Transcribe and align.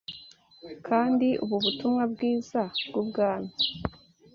Kandi 0.87 1.27
ubu 1.43 1.55
butumwa 1.63 2.03
bwiza 2.13 2.61
bw’ubwami 2.87 3.51